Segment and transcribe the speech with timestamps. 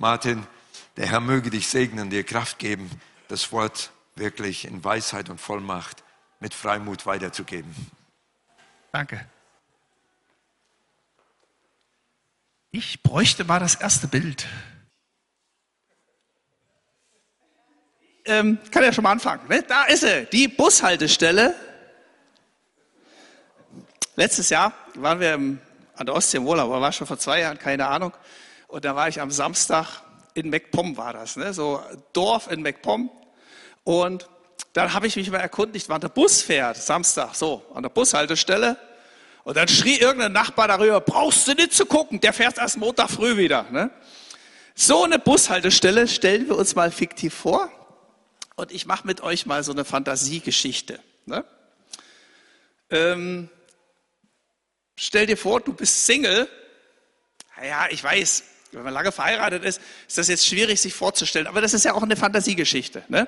[0.00, 0.46] Martin,
[0.96, 2.90] der Herr möge dich segnen, dir Kraft geben,
[3.28, 6.02] das Wort wirklich in Weisheit und Vollmacht
[6.40, 7.74] mit Freimut weiterzugeben.
[8.92, 9.28] Danke.
[12.70, 14.48] Ich bräuchte mal das erste Bild.
[18.24, 19.46] Ähm, kann ja schon mal anfangen.
[19.48, 19.62] Ne?
[19.64, 21.54] Da ist sie, die Bushaltestelle.
[24.16, 25.60] Letztes Jahr waren wir an
[25.98, 28.14] der Ostsee im Urlaub, war schon vor zwei Jahren, keine Ahnung.
[28.70, 30.02] Und da war ich am Samstag
[30.34, 31.52] in MacPom war das, ne?
[31.52, 33.10] so Dorf in MacPom.
[33.82, 34.28] Und
[34.72, 38.76] dann habe ich mich mal erkundigt, wann der Bus fährt, Samstag, so, an der Bushaltestelle.
[39.42, 43.10] Und dann schrie irgendein Nachbar darüber, brauchst du nicht zu gucken, der fährt erst Montag
[43.10, 43.64] früh wieder.
[43.70, 43.90] Ne?
[44.76, 47.70] So eine Bushaltestelle stellen wir uns mal fiktiv vor.
[48.54, 51.00] Und ich mache mit euch mal so eine Fantasiegeschichte.
[51.26, 51.44] Ne?
[52.90, 53.48] Ähm,
[54.94, 56.48] stell dir vor, du bist Single.
[57.62, 61.46] Ja, ich weiß, wenn man lange verheiratet ist, ist das jetzt schwierig sich vorzustellen.
[61.46, 63.02] Aber das ist ja auch eine Fantasiegeschichte.
[63.08, 63.26] Ne?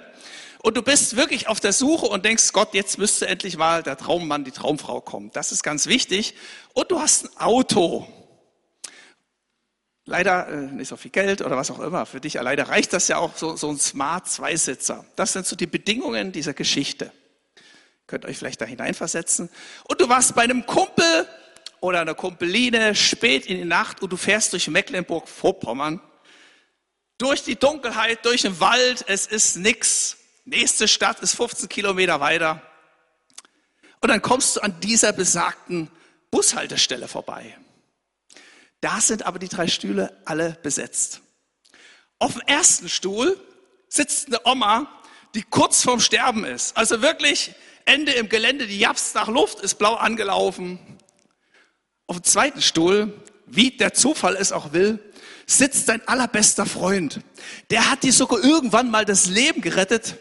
[0.63, 3.97] Und du bist wirklich auf der Suche und denkst, Gott, jetzt müsste endlich mal der
[3.97, 5.31] Traummann, die Traumfrau kommen.
[5.33, 6.35] Das ist ganz wichtig.
[6.73, 8.07] Und du hast ein Auto.
[10.05, 12.07] Leider äh, nicht so viel Geld oder was auch immer.
[12.07, 15.05] Für dich leider reicht das ja auch so, so ein Smart Zweisitzer.
[15.17, 17.13] Das sind so die Bedingungen dieser Geschichte.
[18.07, 19.49] Könnt euch vielleicht da hineinversetzen.
[19.89, 21.27] Und du warst bei einem Kumpel
[21.83, 26.01] oder einer Kumpeline spät in die Nacht und du fährst durch Mecklenburg-Vorpommern.
[27.19, 30.17] Durch die Dunkelheit, durch den Wald, es ist nix.
[30.45, 32.63] Nächste Stadt ist 15 Kilometer weiter.
[34.01, 35.91] Und dann kommst du an dieser besagten
[36.31, 37.59] Bushaltestelle vorbei.
[38.81, 41.21] Da sind aber die drei Stühle alle besetzt.
[42.21, 43.37] Auf dem ersten Stuhl
[43.89, 44.87] sitzt eine Oma,
[45.35, 46.77] die kurz vorm Sterben ist.
[46.77, 47.53] Also wirklich
[47.87, 50.79] Ende im Gelände, die japst nach Luft, ist blau angelaufen.
[52.07, 53.13] Auf dem zweiten Stuhl,
[53.47, 54.99] wie der Zufall es auch will,
[55.47, 57.21] sitzt dein allerbester Freund.
[57.71, 60.17] Der hat dir sogar irgendwann mal das Leben gerettet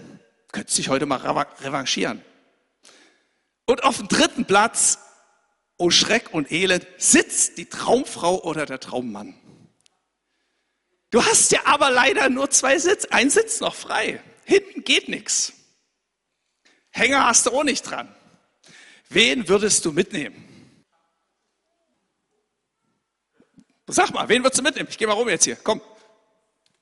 [0.51, 2.21] könnte sich heute mal revanchieren.
[3.65, 4.99] Und auf dem dritten Platz,
[5.77, 9.35] oh Schreck und Elend, sitzt die Traumfrau oder der Traummann.
[11.09, 14.21] Du hast ja aber leider nur zwei Sitz, ein Sitz noch frei.
[14.45, 15.53] Hinten geht nichts.
[16.89, 18.13] Hänger hast du auch nicht dran.
[19.09, 20.47] Wen würdest du mitnehmen?
[23.93, 24.87] Sag mal, wen würdest du mitnehmen?
[24.89, 25.57] Ich gehe mal rum jetzt hier.
[25.57, 25.81] Komm.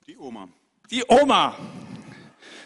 [0.05, 0.47] Die Oma.
[0.91, 1.57] Die Oma.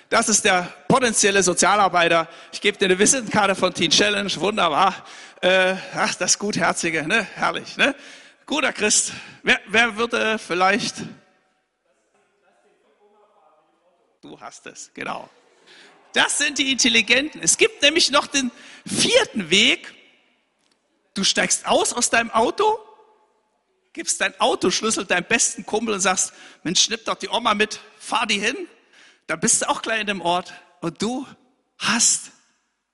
[0.10, 2.28] Das ist der potenzielle Sozialarbeiter.
[2.52, 4.30] Ich gebe dir eine Visitenkarte von Teen Challenge.
[4.36, 5.06] Wunderbar.
[5.42, 7.26] Äh, ach, das Gutherzige, ne?
[7.36, 7.96] Herrlich, ne?
[8.46, 9.14] Guter Christ.
[9.44, 10.98] Wer, wer würde vielleicht...
[14.22, 15.30] Du hast es, genau.
[16.12, 17.40] Das sind die Intelligenten.
[17.42, 18.52] Es gibt nämlich noch den
[18.86, 19.94] vierten Weg.
[21.14, 22.78] Du steigst aus aus deinem Auto,
[23.94, 26.34] gibst dein Autoschlüssel deinem besten Kumpel und sagst,
[26.64, 28.68] Mensch, schnipp doch die Oma mit, fahr die hin
[29.28, 31.26] da bist du auch gleich in dem Ort und du
[31.78, 32.32] hast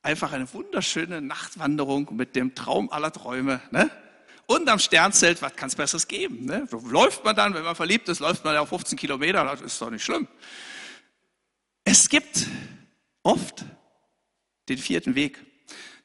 [0.02, 3.62] einfach eine wunderschöne Nachtwanderung mit dem Traum aller Träume.
[3.72, 3.90] Ne?
[4.46, 6.46] Und am Sternzelt, was kann es Besseres geben?
[6.46, 6.68] Ne?
[6.90, 9.82] Läuft man dann, wenn man verliebt ist, läuft man ja auf 15 Kilometer, das ist
[9.82, 10.28] doch nicht schlimm.
[11.84, 12.48] Es gibt
[13.24, 13.66] oft
[14.70, 15.44] den vierten Weg.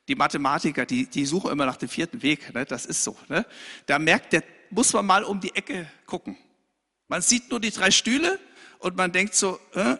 [0.08, 2.52] Die Mathematiker, die, die suchen immer nach dem vierten Weg.
[2.54, 2.64] Ne?
[2.64, 3.16] Das ist so.
[3.28, 3.46] Ne?
[3.86, 6.36] Da merkt der, muss man mal um die Ecke gucken.
[7.08, 8.38] Man sieht nur die drei Stühle
[8.78, 9.96] und man denkt so, äh,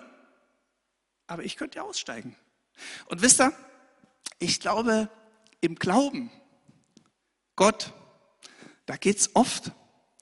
[1.27, 2.37] aber ich könnte ja aussteigen.
[3.07, 3.53] Und wisst ihr,
[4.39, 5.09] ich glaube,
[5.61, 6.31] im Glauben,
[7.57, 7.93] Gott,
[8.87, 9.73] da geht es oft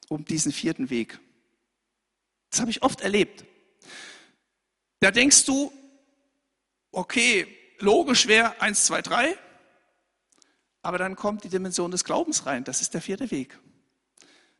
[0.09, 1.19] um diesen vierten Weg.
[2.51, 3.45] Das habe ich oft erlebt.
[5.01, 5.73] Da denkst du,
[6.93, 7.47] okay,
[7.79, 9.37] logisch wäre eins, zwei, drei,
[10.83, 12.65] aber dann kommt die Dimension des Glaubens rein.
[12.65, 13.59] Das ist der vierte Weg.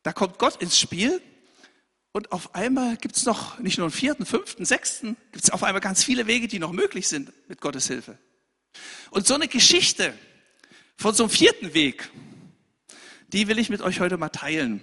[0.03, 1.21] Da kommt Gott ins Spiel
[2.13, 5.63] und auf einmal gibt es noch nicht nur einen vierten, fünften, sechsten, gibt es auf
[5.63, 8.19] einmal ganz viele Wege, die noch möglich sind mit Gottes Hilfe.
[9.11, 10.15] Und so eine Geschichte
[10.97, 12.11] von so einem vierten Weg,
[13.29, 14.83] die will ich mit euch heute mal teilen.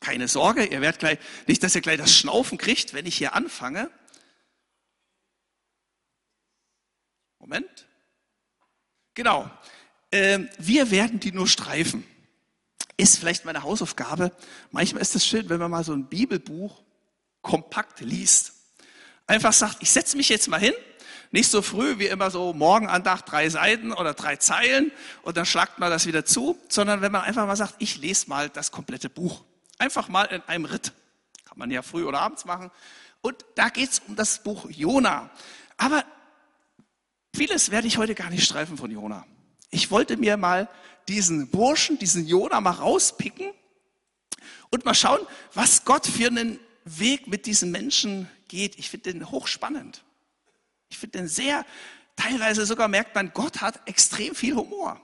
[0.00, 3.34] Keine Sorge, ihr werdet gleich, nicht, dass ihr gleich das Schnaufen kriegt, wenn ich hier
[3.34, 3.90] anfange.
[7.38, 7.86] Moment.
[9.14, 9.50] Genau.
[10.14, 12.04] Ähm, wir werden die nur streifen
[12.96, 14.32] ist vielleicht meine Hausaufgabe.
[14.70, 16.82] Manchmal ist es schön, wenn man mal so ein Bibelbuch
[17.42, 18.52] kompakt liest.
[19.26, 20.74] Einfach sagt, ich setze mich jetzt mal hin,
[21.30, 25.78] nicht so früh wie immer so Morgenandacht, drei Seiten oder drei Zeilen und dann schlagt
[25.78, 29.10] man das wieder zu, sondern wenn man einfach mal sagt, ich lese mal das komplette
[29.10, 29.42] Buch.
[29.78, 30.92] Einfach mal in einem Ritt.
[31.44, 32.70] Kann man ja früh oder abends machen.
[33.20, 35.30] Und da geht es um das Buch Jona.
[35.76, 36.04] Aber
[37.34, 39.26] vieles werde ich heute gar nicht streifen von Jona.
[39.74, 40.68] Ich wollte mir mal
[41.08, 43.52] diesen Burschen, diesen Jona mal rauspicken
[44.70, 45.18] und mal schauen,
[45.52, 50.04] was Gott für einen Weg mit diesen Menschen geht, ich finde den hochspannend.
[50.90, 51.66] Ich finde den sehr,
[52.14, 55.00] teilweise sogar merkt man, Gott hat extrem viel Humor.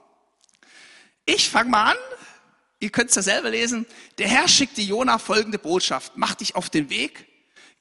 [1.25, 1.97] Ich fange mal an,
[2.79, 3.85] ihr könnt es ja selber lesen.
[4.19, 6.13] Der Herr schickte Jona folgende Botschaft.
[6.15, 7.27] Mach dich auf den Weg,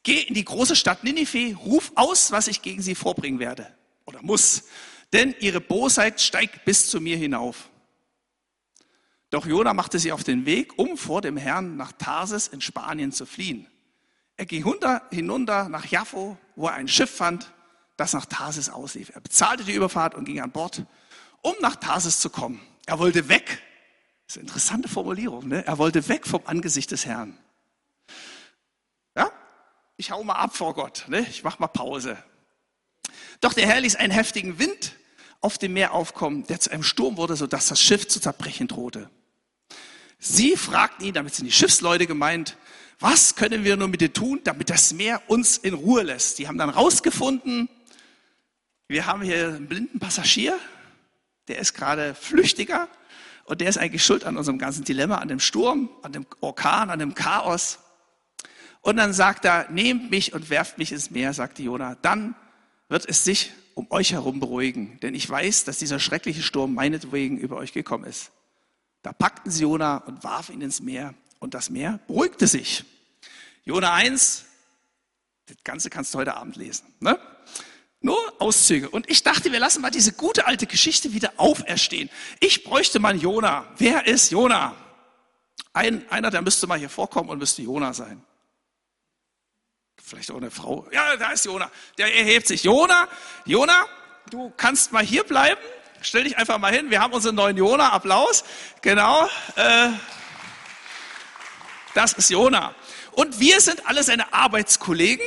[0.03, 3.73] geh in die große Stadt Ninive, ruf aus, was ich gegen sie vorbringen werde.
[4.07, 4.65] Oder muss.
[5.13, 7.69] Denn ihre Bosheit steigt bis zu mir hinauf.
[9.31, 13.13] Doch Jona machte sich auf den Weg, um vor dem Herrn nach Tarsis in Spanien
[13.13, 13.67] zu fliehen.
[14.37, 14.65] Er ging
[15.11, 17.53] hinunter nach Jaffo, wo er ein Schiff fand,
[17.97, 19.11] das nach Tarsis auslief.
[19.15, 20.85] Er bezahlte die Überfahrt und ging an Bord,
[21.43, 22.61] um nach Tarsis zu kommen.
[22.87, 23.63] Er wollte weg.
[24.27, 25.49] Das ist eine interessante Formulierung.
[25.49, 25.65] Ne?
[25.67, 27.37] Er wollte weg vom Angesicht des Herrn.
[29.15, 29.31] Ja?
[29.97, 31.05] Ich hau mal ab vor Gott.
[31.09, 31.21] Ne?
[31.29, 32.17] Ich mach mal Pause.
[33.41, 34.97] Doch der Herr ließ einen heftigen Wind
[35.41, 39.11] auf dem Meer aufkommen, der zu einem Sturm wurde, sodass das Schiff zu zerbrechen drohte.
[40.19, 42.57] Sie fragten ihn, damit sind die Schiffsleute gemeint,
[42.99, 46.39] was können wir nur mit dir tun, damit das Meer uns in Ruhe lässt?
[46.39, 47.71] Die haben dann rausgefunden,
[48.87, 50.59] wir haben hier einen blinden Passagier,
[51.49, 52.89] der ist gerade Flüchtiger
[53.45, 56.91] und der ist eigentlich schuld an unserem ganzen Dilemma, an dem Sturm, an dem Orkan,
[56.91, 57.79] an dem Chaos.
[58.83, 61.97] Und dann sagt er, nehmt mich und werft mich ins Meer, sagte Jona.
[62.03, 62.35] Dann
[62.89, 67.39] wird es sich um euch herum beruhigen, denn ich weiß, dass dieser schreckliche Sturm meinetwegen
[67.39, 68.31] über euch gekommen ist.
[69.01, 72.85] Da packten sie Jona und warfen ihn ins Meer und das Meer beruhigte sich.
[73.65, 74.45] Jona 1,
[75.47, 76.93] das Ganze kannst du heute Abend lesen.
[77.01, 77.19] Ne?
[78.03, 78.91] Nur Auszüge.
[78.91, 82.11] Und ich dachte, wir lassen mal diese gute alte Geschichte wieder auferstehen.
[82.39, 83.67] Ich bräuchte mal Jona.
[83.79, 84.75] Wer ist Jona?
[85.73, 88.23] Ein, einer, der müsste mal hier vorkommen und müsste Jona sein.
[90.05, 90.87] Vielleicht auch eine Frau.
[90.93, 91.71] Ja, da ist Jona.
[91.99, 92.65] Der erhebt sich.
[92.65, 93.09] Jona,
[93.45, 93.87] Jona,
[94.31, 95.61] du kannst mal hier bleiben.
[96.03, 96.91] Stell dich einfach mal hin.
[96.91, 97.93] Wir haben unseren neuen Jona.
[97.93, 98.45] Applaus.
[98.81, 99.29] Genau.
[99.57, 99.91] Äh,
[101.95, 102.75] das ist Jona.
[103.13, 105.27] Und wir sind alle seine Arbeitskollegen.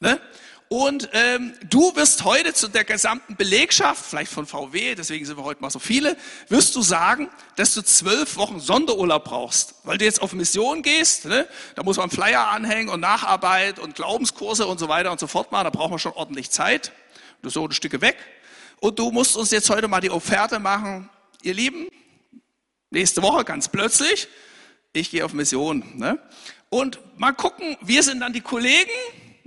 [0.00, 0.20] Ne?
[0.68, 5.44] Und ähm, du wirst heute zu der gesamten Belegschaft, vielleicht von VW, deswegen sind wir
[5.44, 6.14] heute mal so viele,
[6.48, 11.24] wirst du sagen, dass du zwölf Wochen Sonderurlaub brauchst, weil du jetzt auf Mission gehst.
[11.24, 11.48] Ne?
[11.74, 15.52] Da muss man Flyer anhängen und Nacharbeit und Glaubenskurse und so weiter und so fort
[15.52, 15.64] machen.
[15.64, 16.92] Da braucht man schon ordentlich Zeit.
[17.40, 18.16] Du so ein Stücke weg.
[18.80, 21.08] Und du musst uns jetzt heute mal die Offerte machen,
[21.42, 21.88] ihr Lieben.
[22.90, 24.28] Nächste Woche ganz plötzlich,
[24.92, 25.82] ich gehe auf Mission.
[25.94, 26.18] Ne?
[26.68, 28.90] Und mal gucken, wir sind dann die Kollegen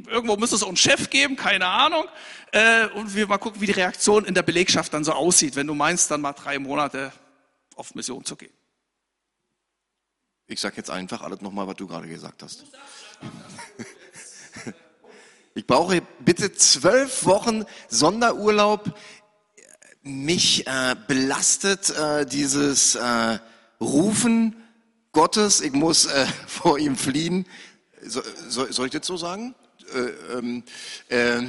[0.07, 2.06] Irgendwo müsste es auch einen Chef geben, keine Ahnung.
[2.51, 5.68] Äh, und wir mal gucken, wie die Reaktion in der Belegschaft dann so aussieht, wenn
[5.68, 7.12] du meinst, dann mal drei Monate
[7.75, 8.53] auf Mission zu gehen.
[10.48, 12.65] Ich sage jetzt einfach alles nochmal, was du gerade gesagt hast.
[15.53, 18.97] Ich brauche bitte zwölf Wochen Sonderurlaub.
[20.01, 23.38] Mich äh, belastet äh, dieses äh,
[23.81, 24.56] Rufen
[25.12, 25.59] Gottes.
[25.59, 27.45] Ich muss äh, vor ihm fliehen.
[28.01, 29.54] So, soll ich das so sagen?
[29.94, 30.64] Äh, ähm,
[31.10, 31.42] äh,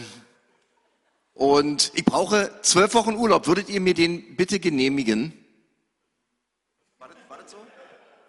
[1.35, 3.47] und ich brauche zwölf Wochen Urlaub.
[3.47, 5.33] Würdet ihr mir den bitte genehmigen?
[6.99, 7.57] War das, war das so?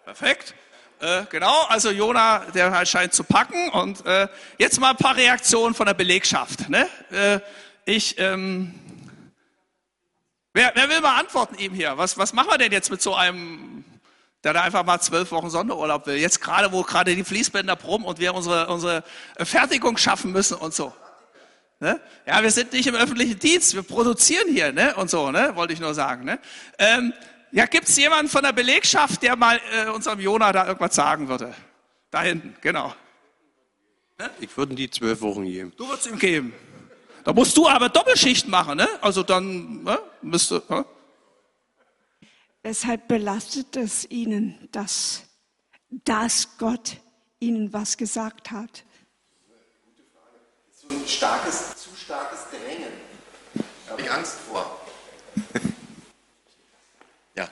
[0.04, 0.54] Perfekt.
[1.00, 3.68] Äh, genau, also Jona, der scheint zu packen.
[3.70, 4.28] Und äh,
[4.58, 6.68] jetzt mal ein paar Reaktionen von der Belegschaft.
[6.68, 6.88] Ne?
[7.10, 7.40] Äh,
[7.84, 8.74] ich, ähm,
[10.52, 11.98] wer, wer will mal antworten ihm hier?
[11.98, 13.84] Was, was machen wir denn jetzt mit so einem
[14.44, 16.16] der da einfach mal zwölf Wochen Sonderurlaub will.
[16.16, 19.02] Jetzt gerade, wo gerade die Fließbänder brummen und wir unsere, unsere
[19.38, 20.92] Fertigung schaffen müssen und so.
[21.80, 22.00] Ne?
[22.26, 24.94] Ja, wir sind nicht im öffentlichen Dienst, wir produzieren hier ne?
[24.96, 25.52] und so, ne?
[25.54, 26.24] wollte ich nur sagen.
[26.24, 26.38] Ne?
[26.78, 27.12] Ähm,
[27.52, 31.28] ja, gibt es jemanden von der Belegschaft, der mal äh, unserem Jona da irgendwas sagen
[31.28, 31.54] würde?
[32.10, 32.94] Da hinten, genau.
[34.18, 34.30] Ne?
[34.40, 35.72] Ich würde die zwölf Wochen geben.
[35.76, 36.52] Du würdest ihm geben.
[37.24, 38.88] Da musst du aber Doppelschicht machen, ne?
[39.00, 39.98] Also dann ne?
[40.20, 40.62] müsste.
[40.68, 40.84] Ne?
[42.64, 45.24] Weshalb belastet es ihnen, dass,
[45.90, 46.96] dass Gott
[47.38, 48.84] ihnen was gesagt hat?
[50.72, 52.90] So ein starkes, zu starkes Drängen.
[53.84, 54.80] Da habe ich Angst vor.
[57.36, 57.50] ja.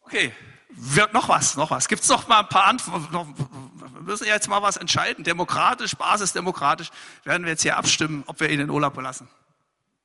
[0.00, 0.32] Okay,
[0.70, 1.86] wird noch was, noch was.
[1.86, 3.12] Gibt es noch mal ein paar Antworten?
[3.12, 5.22] Wir müssen jetzt mal was entscheiden.
[5.22, 6.90] Demokratisch, basisdemokratisch
[7.22, 9.28] werden wir jetzt hier abstimmen, ob wir ihn in Urlaub belassen.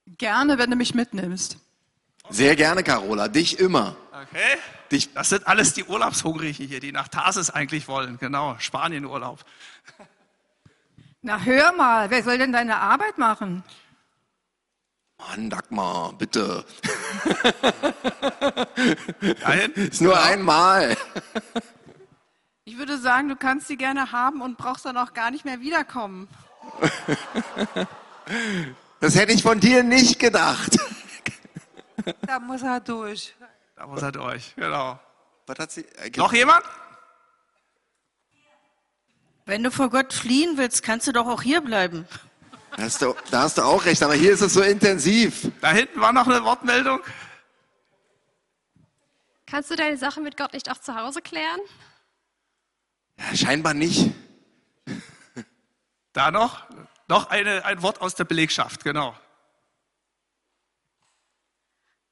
[0.06, 1.58] Gerne, wenn du mich mitnimmst.
[2.30, 3.28] Sehr gerne, Carola.
[3.28, 3.96] Dich immer.
[4.12, 4.58] Okay.
[4.92, 5.14] Dich.
[5.14, 8.18] Das sind alles die Urlaubshungrigen hier, die nach Tarsis eigentlich wollen.
[8.18, 9.40] Genau, Spanienurlaub.
[11.22, 13.64] Na hör mal, wer soll denn deine Arbeit machen?
[15.18, 16.66] Mann, Dagmar, bitte.
[19.42, 19.72] Dahin?
[19.74, 20.26] Ist nur genau.
[20.26, 20.98] einmal.
[22.66, 25.62] Ich würde sagen, du kannst sie gerne haben und brauchst dann auch gar nicht mehr
[25.62, 26.28] wiederkommen.
[29.00, 30.78] Das hätte ich von dir nicht gedacht.
[32.22, 33.36] Da muss er durch.
[33.76, 35.00] Da muss er durch, genau.
[35.46, 36.64] Was hat sie, äh, Noch jemand?
[39.46, 42.08] Wenn du vor Gott fliehen willst, kannst du doch auch hier bleiben.
[42.78, 45.52] Da hast, du, da hast du auch recht, aber hier ist es so intensiv.
[45.62, 47.02] Da hinten war noch eine Wortmeldung.
[49.46, 51.60] Kannst du deine Sache mit Gott nicht auch zu Hause klären?
[53.20, 54.12] Ja, scheinbar nicht.
[56.14, 56.64] Da noch,
[57.08, 59.16] noch eine, ein Wort aus der Belegschaft, genau.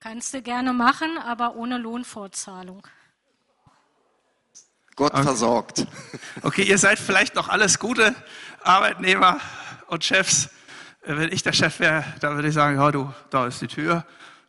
[0.03, 2.87] Kannst du gerne machen, aber ohne Lohnfortzahlung.
[4.95, 5.85] Gott versorgt.
[6.41, 8.15] Okay, ihr seid vielleicht noch alles gute
[8.63, 9.39] Arbeitnehmer
[9.85, 10.49] und Chefs.
[11.03, 14.03] Wenn ich der Chef wäre, dann würde ich sagen, ja du, da ist die Tür.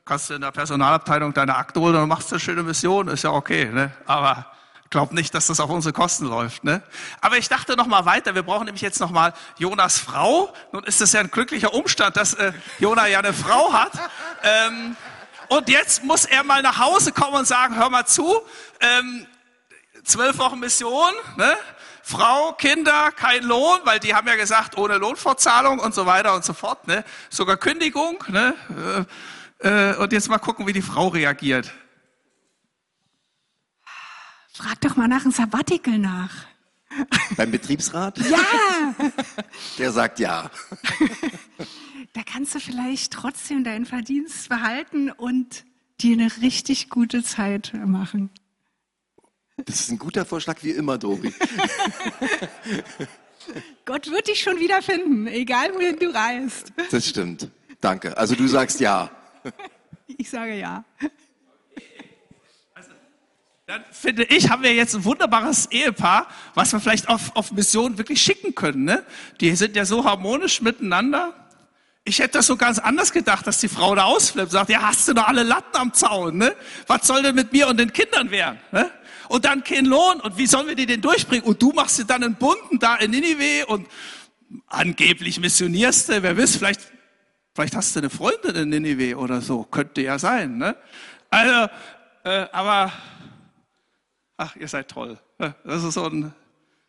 [0.07, 3.31] Kannst du in der Personalabteilung deine Akte holen und machst eine schöne Mission, ist ja
[3.31, 3.67] okay.
[3.67, 3.93] Ne?
[4.07, 4.47] Aber
[4.89, 6.65] glaub nicht, dass das auf unsere Kosten läuft.
[6.65, 6.83] Ne?
[7.21, 8.35] Aber ich dachte noch mal weiter.
[8.35, 10.51] Wir brauchen nämlich jetzt noch mal Jonas Frau.
[10.73, 13.93] Nun ist es ja ein glücklicher Umstand, dass äh, Jona ja eine Frau hat.
[14.43, 14.97] Ähm,
[15.57, 18.41] und jetzt muss er mal nach Hause kommen und sagen, hör mal zu,
[18.81, 19.27] ähm,
[20.05, 21.57] zwölf Wochen Mission, ne?
[22.05, 26.45] Frau, Kinder, kein Lohn, weil die haben ja gesagt, ohne Lohnfortzahlung und so weiter und
[26.45, 27.05] so fort, ne?
[27.31, 28.55] Sogar Kündigung, ne?
[29.63, 31.73] Äh, äh, und jetzt mal gucken, wie die Frau reagiert.
[34.55, 36.31] Frag doch mal nach einem Sabbatical nach.
[37.37, 38.19] Beim Betriebsrat?
[38.19, 38.39] Ja,
[39.79, 40.51] Der sagt ja.
[42.13, 45.65] da kannst du vielleicht trotzdem deinen Verdienst behalten und
[46.01, 48.31] dir eine richtig gute Zeit machen.
[49.57, 51.33] Das ist ein guter Vorschlag wie immer, Dori.
[53.85, 56.73] Gott wird dich schon wiederfinden, egal wohin du reist.
[56.91, 57.49] Das stimmt.
[57.81, 58.17] Danke.
[58.17, 59.11] Also du sagst ja.
[60.19, 60.85] Ich sage ja.
[63.67, 67.97] Dann finde ich, haben wir jetzt ein wunderbares Ehepaar, was wir vielleicht auf, auf Mission
[67.97, 68.85] wirklich schicken können.
[68.85, 69.07] Ne?
[69.41, 71.42] Die sind ja so harmonisch miteinander.
[72.05, 75.07] Ich hätte das so ganz anders gedacht, dass die Frau da ausflippt sagt, ja, hast
[75.07, 76.55] du noch alle Latten am Zaun, ne?
[76.89, 78.59] Was soll denn mit mir und den Kindern werden?
[78.73, 78.91] Ne?
[79.29, 81.45] Und dann kein Lohn und wie sollen wir die denn durchbringen?
[81.45, 83.87] Und du machst dir dann einen Bunten da in Ninive und
[84.67, 86.81] angeblich missionierst du, wer weiß, vielleicht,
[87.55, 90.77] vielleicht hast du eine Freundin in Ninive oder so, könnte ja sein, ne?
[91.31, 91.71] Also,
[92.25, 92.93] äh, aber,
[94.37, 95.19] ach, ihr seid toll.
[95.39, 95.55] ne?
[95.65, 96.35] Das ist so ein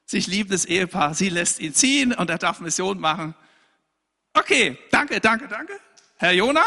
[0.05, 1.13] sich liebendes Ehepaar.
[1.13, 3.35] Sie lässt ihn ziehen und er darf Mission machen.
[4.33, 5.79] Okay, danke, danke, danke.
[6.17, 6.63] Herr Jona?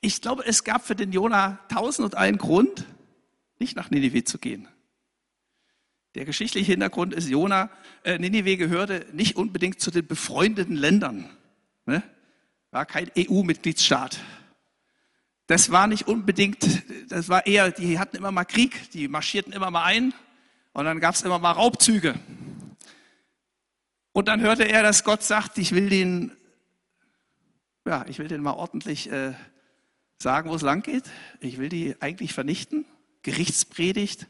[0.00, 2.86] Ich glaube, es gab für den Jona tausend und einen Grund,
[3.58, 4.68] nicht nach Ninive zu gehen.
[6.14, 7.70] Der geschichtliche Hintergrund ist, Jona,
[8.04, 11.28] äh, Ninive gehörte nicht unbedingt zu den befreundeten Ländern.
[11.86, 12.02] Ne?
[12.70, 14.20] War kein EU-Mitgliedsstaat.
[15.46, 19.70] Das war nicht unbedingt, das war eher, die hatten immer mal Krieg, die marschierten immer
[19.70, 20.14] mal ein
[20.74, 22.14] und dann gab es immer mal Raubzüge.
[24.12, 26.32] Und dann hörte er, dass Gott sagt, ich will den,
[27.86, 29.32] ja, ich will den mal ordentlich äh,
[30.18, 31.04] sagen, wo es lang geht.
[31.40, 32.84] Ich will die eigentlich vernichten.
[33.22, 34.26] Gerichtspredigt.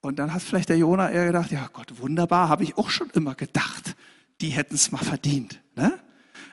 [0.00, 3.10] Und dann hat vielleicht der Jona eher gedacht, ja Gott, wunderbar, habe ich auch schon
[3.10, 3.96] immer gedacht.
[4.40, 5.60] Die hätten es mal verdient.
[5.74, 5.98] Ne?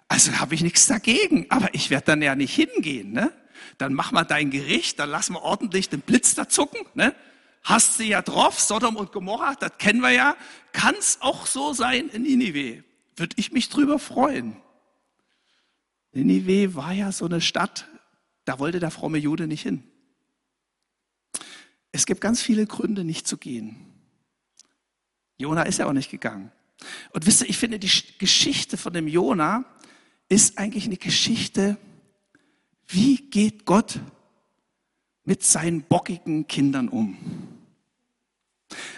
[0.08, 3.12] Also habe ich nichts dagegen, aber ich werde dann ja nicht hingehen.
[3.12, 3.32] Ne?
[3.78, 6.80] Dann mach mal dein Gericht, dann lass mal ordentlich den Blitz da zucken.
[6.96, 7.14] Ne?
[7.66, 10.38] Hast du ja drauf, Sodom und Gomorra, das kennen wir ja.
[10.72, 12.84] Kann es auch so sein in Ninive?
[13.16, 14.56] Würde ich mich drüber freuen.
[16.12, 17.88] Ninive war ja so eine Stadt,
[18.46, 19.84] da wollte der fromme Jude nicht hin.
[21.92, 23.76] Es gibt ganz viele Gründe, nicht zu gehen.
[25.40, 26.52] Jona ist ja auch nicht gegangen.
[27.14, 29.66] Und wisst ihr, ich finde, die Geschichte von dem Jona
[30.30, 31.78] ist eigentlich eine Geschichte,
[32.86, 34.00] wie geht Gott
[35.24, 37.55] mit seinen bockigen Kindern um?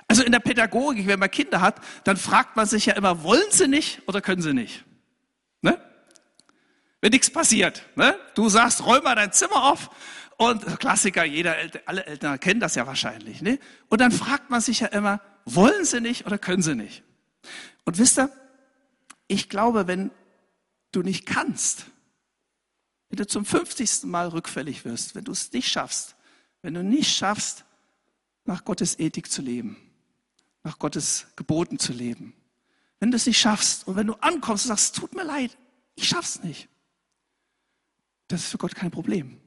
[0.07, 3.49] Also in der Pädagogik, wenn man Kinder hat, dann fragt man sich ja immer, wollen
[3.51, 4.85] sie nicht oder können sie nicht?
[5.61, 5.79] Ne?
[7.01, 7.83] Wenn nichts passiert.
[7.95, 8.17] Ne?
[8.35, 9.89] Du sagst, räum mal dein Zimmer auf
[10.37, 11.55] und Klassiker, jeder,
[11.85, 13.41] alle Eltern kennen das ja wahrscheinlich.
[13.41, 13.59] Ne?
[13.89, 17.03] Und dann fragt man sich ja immer, wollen sie nicht oder können sie nicht?
[17.85, 18.29] Und wisst ihr,
[19.27, 20.11] ich glaube, wenn
[20.91, 21.85] du nicht kannst,
[23.09, 24.03] wenn du zum 50.
[24.03, 26.15] Mal rückfällig wirst, wenn du es nicht schaffst,
[26.61, 27.65] wenn du nicht schaffst,
[28.47, 29.77] nach Gottes Ethik zu leben,
[30.63, 32.33] nach Gottes Geboten zu leben,
[32.99, 35.57] wenn du es nicht schaffst und wenn du ankommst und sagst, tut mir leid,
[35.95, 36.67] ich schaff's nicht,
[38.27, 39.39] das ist für Gott kein Problem.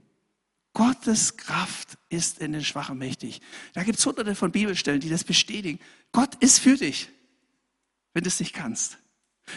[0.73, 3.40] Gottes Kraft ist in den Schwachen mächtig.
[3.73, 5.80] Da gibt es hunderte von Bibelstellen, die das bestätigen.
[6.12, 7.09] Gott ist für dich,
[8.14, 8.99] wenn du es nicht kannst.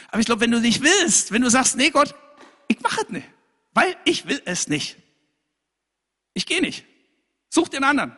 [0.08, 2.16] Aber ich glaube, wenn du nicht willst, wenn du sagst, nee Gott,
[2.68, 3.28] ich mache es nicht,
[3.74, 4.98] weil ich will es nicht.
[6.34, 6.84] Ich gehe nicht.
[7.50, 8.18] Such den anderen.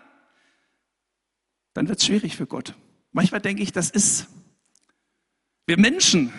[1.75, 2.73] Dann wird es schwierig für Gott.
[3.11, 4.27] Manchmal denke ich, das ist,
[5.67, 6.31] wir Menschen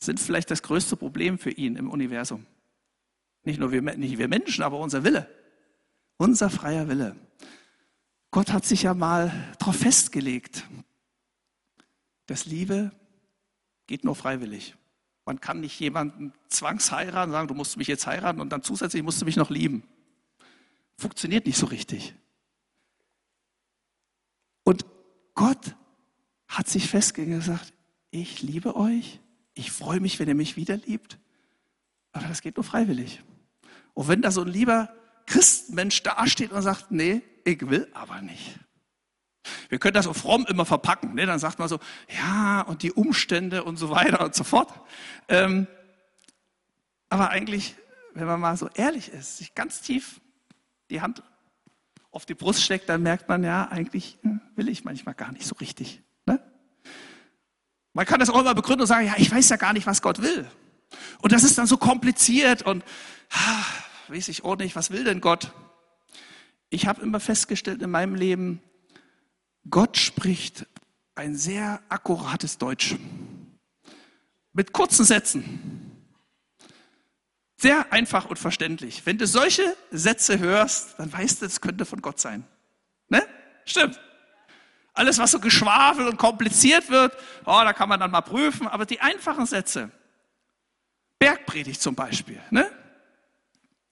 [0.00, 2.44] sind vielleicht das größte Problem für ihn im Universum.
[3.44, 5.28] Nicht nur wir, nicht wir Menschen, aber unser Wille.
[6.16, 7.14] Unser freier Wille.
[8.32, 10.66] Gott hat sich ja mal darauf festgelegt,
[12.26, 12.90] dass Liebe
[13.86, 14.74] geht nur freiwillig.
[15.24, 19.20] Man kann nicht jemanden zwangsheiraten, sagen, du musst mich jetzt heiraten und dann zusätzlich musst
[19.20, 19.84] du mich noch lieben.
[20.96, 22.16] Funktioniert nicht so richtig.
[24.64, 24.84] Und
[25.42, 25.74] Gott
[26.46, 27.72] hat sich festgelegt und gesagt,
[28.12, 29.18] ich liebe euch,
[29.54, 31.18] ich freue mich, wenn ihr mich wieder liebt,
[32.12, 33.24] aber das geht nur freiwillig.
[33.92, 34.94] Und wenn da so ein lieber
[35.26, 38.56] Christenmensch dasteht und sagt, nee, ich will aber nicht.
[39.68, 41.14] Wir können das so fromm immer verpacken.
[41.14, 41.26] Ne?
[41.26, 44.72] Dann sagt man so, ja, und die Umstände und so weiter und so fort.
[45.26, 45.66] Ähm,
[47.08, 47.74] aber eigentlich,
[48.14, 50.20] wenn man mal so ehrlich ist, sich ganz tief
[50.88, 51.24] die Hand
[52.12, 55.46] auf die Brust steckt, dann merkt man, ja, eigentlich hm, will ich manchmal gar nicht
[55.46, 56.02] so richtig.
[56.26, 56.40] Ne?
[57.94, 60.02] Man kann das auch immer begründen und sagen, ja, ich weiß ja gar nicht, was
[60.02, 60.46] Gott will.
[61.22, 62.84] Und das ist dann so kompliziert und
[63.30, 63.64] ah,
[64.08, 65.52] weiß ich auch nicht, was will denn Gott?
[66.68, 68.62] Ich habe immer festgestellt in meinem Leben,
[69.68, 70.66] Gott spricht
[71.14, 72.96] ein sehr akkurates Deutsch.
[74.52, 75.91] Mit kurzen Sätzen.
[77.62, 79.06] Sehr einfach und verständlich.
[79.06, 82.42] Wenn du solche Sätze hörst, dann weißt du, es könnte von Gott sein.
[83.08, 83.24] Ne?
[83.64, 84.00] Stimmt.
[84.94, 88.66] Alles, was so geschwafel und kompliziert wird, oh, da kann man dann mal prüfen.
[88.66, 89.92] Aber die einfachen Sätze,
[91.20, 92.68] Bergpredigt zum Beispiel, ne?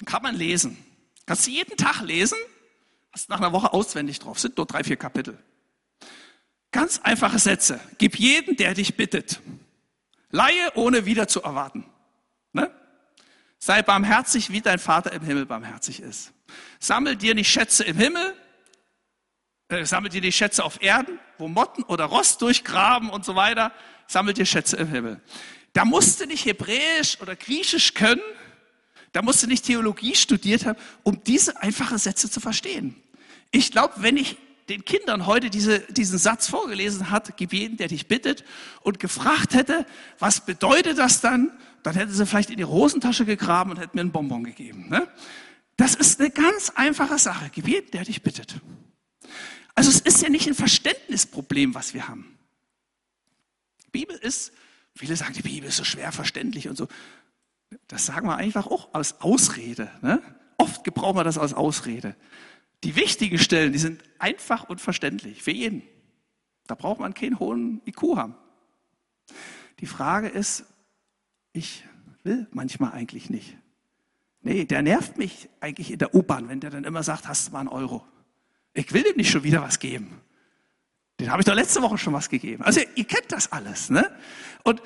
[0.04, 0.76] kann man lesen.
[1.24, 2.38] Kannst du jeden Tag lesen,
[3.12, 5.38] hast nach einer Woche auswendig drauf, sind nur drei, vier Kapitel.
[6.72, 7.78] Ganz einfache Sätze.
[7.98, 9.40] Gib jeden, der dich bittet.
[10.30, 11.84] Laie, ohne wieder zu erwarten.
[13.62, 16.32] Sei barmherzig, wie dein Vater im Himmel barmherzig ist.
[16.78, 18.34] Sammel dir nicht Schätze im Himmel,
[19.68, 23.70] äh, sammel dir die Schätze auf Erden, wo Motten oder Rost durchgraben und so weiter.
[24.06, 25.20] Sammel dir Schätze im Himmel.
[25.74, 28.22] Da musst du nicht Hebräisch oder Griechisch können,
[29.12, 32.96] da musst du nicht Theologie studiert haben, um diese einfachen Sätze zu verstehen.
[33.50, 34.38] Ich glaube, wenn ich
[34.68, 38.44] den Kindern heute diese, diesen Satz vorgelesen hat, gib jeden, der dich bittet,
[38.82, 39.86] und gefragt hätte,
[40.18, 41.50] was bedeutet das dann,
[41.82, 44.88] dann hätte sie vielleicht in die Hosentasche gegraben und hätte mir einen Bonbon gegeben.
[44.88, 45.08] Ne?
[45.76, 47.50] Das ist eine ganz einfache Sache.
[47.52, 48.56] Gib jeden, der dich bittet.
[49.74, 52.38] Also es ist ja nicht ein Verständnisproblem, was wir haben.
[53.86, 54.52] Die Bibel ist,
[54.94, 56.86] viele sagen, die Bibel ist so schwer verständlich und so.
[57.88, 59.90] Das sagen wir einfach auch als Ausrede.
[60.02, 60.22] Ne?
[60.58, 62.14] Oft gebrauchen wir das als Ausrede.
[62.84, 65.82] Die wichtigen Stellen, die sind einfach und verständlich für jeden.
[66.66, 68.34] Da braucht man keinen hohen IQ haben.
[69.80, 70.64] Die Frage ist,
[71.52, 71.84] ich
[72.22, 73.56] will manchmal eigentlich nicht.
[74.42, 77.52] Nee, der nervt mich eigentlich in der U-Bahn, wenn der dann immer sagt, hast du
[77.52, 78.04] mal einen Euro.
[78.72, 80.20] Ich will dem nicht schon wieder was geben.
[81.18, 82.62] Den habe ich doch letzte Woche schon was gegeben.
[82.62, 83.90] Also ihr kennt das alles.
[83.90, 84.10] Ne?
[84.64, 84.80] Und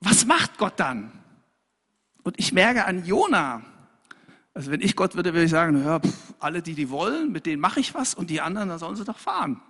[0.00, 1.12] was macht Gott dann?
[2.22, 3.62] Und ich merke an Jona,
[4.54, 7.46] also wenn ich Gott würde, würde ich sagen, ja, pff, alle, die die wollen, mit
[7.46, 9.60] denen mache ich was und die anderen, da sollen sie doch fahren.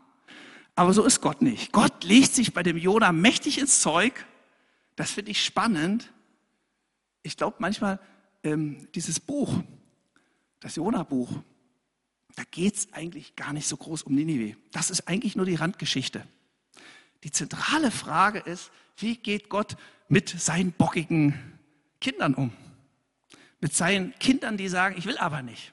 [0.75, 1.73] Aber so ist Gott nicht.
[1.73, 4.25] Gott legt sich bei dem Jona mächtig ins Zeug.
[4.97, 6.13] Das finde ich spannend.
[7.23, 8.01] Ich glaube manchmal,
[8.43, 9.63] ähm, dieses Buch,
[10.61, 11.31] das Jona-Buch,
[12.37, 14.57] da geht es eigentlich gar nicht so groß um Ninive.
[14.73, 16.27] Das ist eigentlich nur die Randgeschichte.
[17.25, 19.77] Die zentrale Frage ist, wie geht Gott
[20.09, 21.35] mit seinen bockigen
[22.01, 22.53] Kindern um?
[23.61, 25.73] Mit seinen Kindern, die sagen, ich will aber nicht.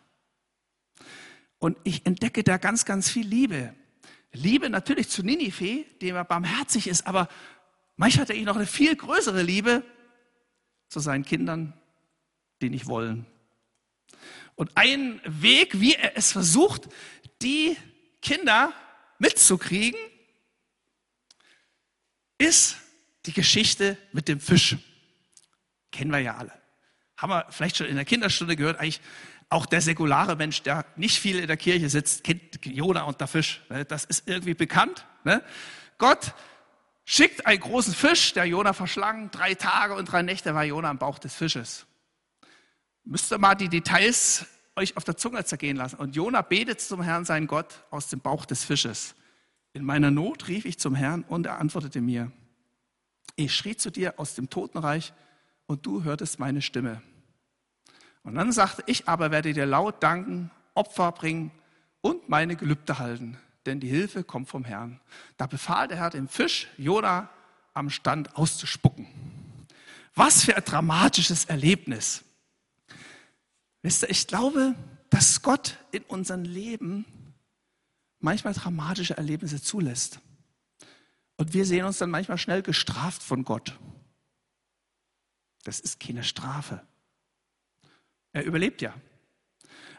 [1.60, 3.74] Und ich entdecke da ganz, ganz viel Liebe.
[4.32, 7.28] Liebe natürlich zu Ninive, dem er barmherzig ist, aber
[7.96, 9.84] manchmal hatte ich noch eine viel größere Liebe
[10.90, 11.74] zu seinen Kindern,
[12.62, 13.26] die nicht wollen.
[14.56, 16.90] Und ein Weg, wie er es versucht,
[17.42, 17.78] die
[18.22, 18.74] Kinder
[19.18, 20.00] mitzukriegen,
[22.38, 22.78] ist
[23.26, 24.78] die Geschichte mit dem Fisch.
[25.92, 26.67] Kennen wir ja alle
[27.18, 29.02] haben wir vielleicht schon in der Kinderstunde gehört, eigentlich
[29.50, 33.28] auch der säkulare Mensch, der nicht viel in der Kirche sitzt, kennt Jona und der
[33.28, 33.62] Fisch.
[33.70, 33.86] Ne?
[33.86, 35.06] Das ist irgendwie bekannt.
[35.24, 35.42] Ne?
[35.98, 36.34] Gott
[37.06, 39.32] schickt einen großen Fisch, der Jona verschlang.
[39.32, 41.86] Drei Tage und drei Nächte war Jona am Bauch des Fisches.
[43.04, 45.96] Müsst ihr mal die Details euch auf der Zunge zergehen lassen.
[45.96, 49.16] Und Jona betet zum Herrn, sein Gott, aus dem Bauch des Fisches.
[49.74, 52.32] In meiner Not rief ich zum Herrn und er antwortete mir.
[53.36, 55.14] Ich schrie zu dir aus dem Totenreich,
[55.68, 57.02] und du hörtest meine Stimme.
[58.24, 61.52] Und dann sagte ich aber werde dir laut danken, Opfer bringen
[62.02, 65.00] und meine Gelübde halten, denn die Hilfe kommt vom Herrn.
[65.38, 67.30] Da befahl der Herr dem Fisch, Jona
[67.74, 69.08] am Stand auszuspucken.
[70.16, 72.24] Was für ein dramatisches Erlebnis.
[73.84, 74.76] Wisst ihr, ich glaube,
[75.10, 77.06] dass Gott in unserem Leben
[78.20, 80.20] manchmal dramatische Erlebnisse zulässt.
[81.38, 83.78] Und wir sehen uns dann manchmal schnell gestraft von Gott.
[85.68, 86.82] Das ist keine Strafe.
[88.32, 88.94] Er überlebt ja.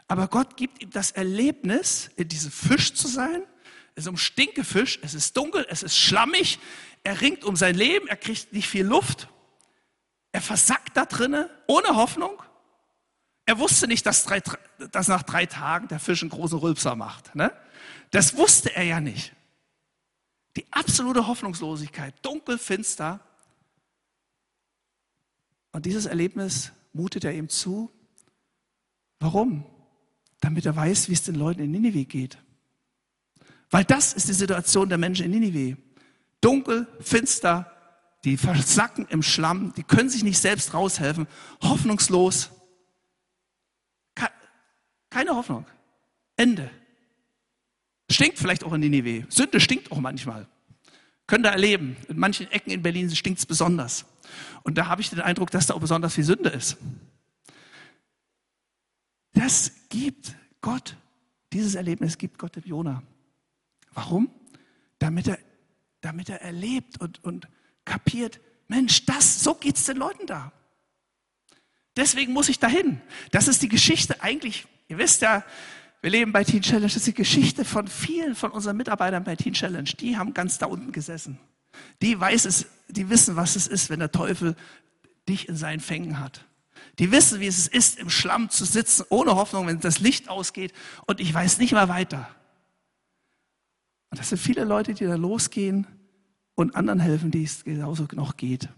[0.07, 3.43] Aber Gott gibt ihm das Erlebnis, in diesem Fisch zu sein.
[3.93, 6.57] Es ist ein Stinkefisch, es ist dunkel, es ist schlammig.
[7.03, 9.27] Er ringt um sein Leben, er kriegt nicht viel Luft.
[10.31, 12.41] Er versackt da drinnen, ohne Hoffnung.
[13.45, 14.41] Er wusste nicht, dass, drei,
[14.91, 17.35] dass, nach drei Tagen der Fisch einen großen Rülpser macht.
[17.35, 17.53] Ne?
[18.09, 19.33] Das wusste er ja nicht.
[20.55, 23.19] Die absolute Hoffnungslosigkeit, dunkel, finster.
[25.71, 27.91] Und dieses Erlebnis mutet er ihm zu.
[29.19, 29.65] Warum?
[30.39, 32.37] Damit er weiß, wie es den Leuten in Ninive geht.
[33.69, 35.77] Weil das ist die Situation der Menschen in Ninive.
[36.41, 37.71] Dunkel, finster,
[38.23, 41.27] die versacken im Schlamm, die können sich nicht selbst raushelfen,
[41.61, 42.51] hoffnungslos.
[45.09, 45.65] Keine Hoffnung.
[46.35, 46.69] Ende.
[48.11, 49.25] Stinkt vielleicht auch in Ninive.
[49.29, 50.47] Sünde stinkt auch manchmal.
[51.29, 51.95] Könnt ihr erleben.
[52.07, 54.03] In manchen Ecken in Berlin stinkt es besonders.
[54.63, 56.75] Und da habe ich den Eindruck, dass da auch besonders viel Sünde ist.
[59.33, 60.97] Das gibt Gott,
[61.53, 63.03] dieses Erlebnis gibt Gott dem Jona.
[63.93, 64.31] Warum?
[64.97, 65.37] Damit er,
[66.01, 67.47] damit er erlebt und, und
[67.85, 70.51] kapiert, Mensch, das, so geht es den Leuten da.
[71.95, 73.01] Deswegen muss ich dahin.
[73.29, 75.45] Das ist die Geschichte eigentlich, ihr wisst ja,
[76.01, 79.35] wir leben bei Teen Challenge, das ist die Geschichte von vielen von unseren Mitarbeitern bei
[79.35, 79.89] Teen Challenge.
[79.99, 81.39] Die haben ganz da unten gesessen.
[82.01, 84.55] Die weiß es, die wissen, was es ist, wenn der Teufel
[85.27, 86.45] dich in seinen Fängen hat.
[86.97, 90.73] Die wissen, wie es ist, im Schlamm zu sitzen, ohne Hoffnung, wenn das Licht ausgeht
[91.05, 92.29] und ich weiß nicht mehr weiter.
[94.09, 95.85] Und das sind viele Leute, die da losgehen
[96.55, 98.69] und anderen helfen, die es genauso noch geht.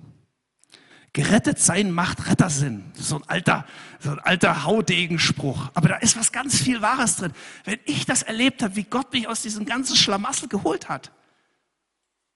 [1.14, 2.86] Gerettet sein macht Rettersinn.
[2.94, 3.66] So ein alter,
[4.00, 5.70] so ein alter Haudegenspruch.
[5.74, 7.34] Aber da ist was ganz viel Wahres drin.
[7.66, 11.12] Wenn ich das erlebt habe, wie Gott mich aus diesem ganzen Schlamassel geholt hat,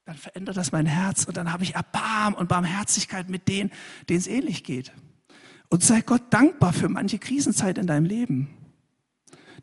[0.06, 3.72] dann verändert das mein Herz und dann habe ich Erbarm und Barmherzigkeit mit denen,
[4.10, 4.92] denen es ähnlich geht.
[5.70, 8.50] Und sei Gott dankbar für manche Krisenzeit in deinem Leben.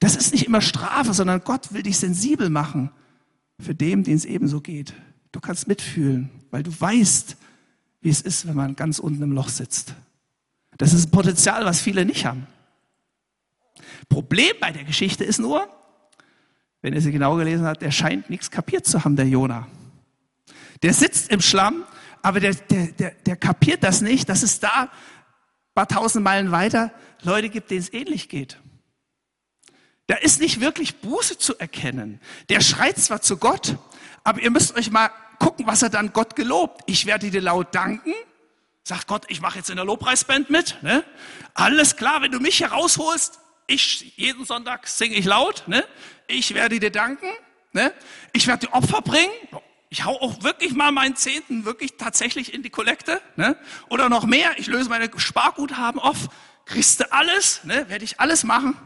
[0.01, 2.90] Das ist nicht immer Strafe, sondern Gott will dich sensibel machen
[3.61, 4.94] für dem, den es ebenso geht.
[5.31, 7.37] Du kannst mitfühlen, weil du weißt,
[8.03, 9.95] wie es ist, wenn man ganz unten im Loch sitzt.
[10.77, 12.47] Das ist ein Potenzial, was viele nicht haben.
[14.09, 15.69] Problem bei der Geschichte ist nur,
[16.83, 19.69] wenn ihr sie genau gelesen habt, der scheint nichts kapiert zu haben, der Jona.
[20.83, 21.85] Der sitzt im Schlamm,
[22.23, 24.91] aber der, der, der, der kapiert das nicht, dass es da
[25.75, 28.59] paar tausend Meilen weiter Leute gibt, denen es ähnlich geht.
[30.07, 32.21] Da ist nicht wirklich Buße zu erkennen.
[32.49, 33.79] Der schreit zwar zu Gott,
[34.25, 35.11] aber ihr müsst euch mal
[35.42, 36.83] gucken, was er dann Gott gelobt.
[36.87, 38.14] Ich werde dir laut danken.
[38.85, 40.76] Sagt Gott, ich mache jetzt in der Lobpreisband mit.
[40.83, 41.05] Ne?
[41.55, 45.64] Alles klar, wenn du mich herausholst, ich jeden Sonntag singe ich laut.
[45.66, 45.85] Ne?
[46.28, 47.26] Ich werde dir danken.
[47.72, 47.92] Ne?
[48.33, 49.33] Ich werde dir Opfer bringen.
[49.88, 53.20] Ich hau auch wirklich mal meinen Zehnten wirklich tatsächlich in die Kollekte.
[53.37, 53.57] Ne?
[53.88, 56.28] Oder noch mehr, ich löse meine Sparguthaben auf.
[56.66, 57.88] Kriegst du alles, ne?
[57.88, 58.76] werde ich alles machen.